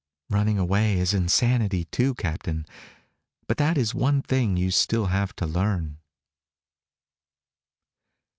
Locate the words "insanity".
1.13-1.85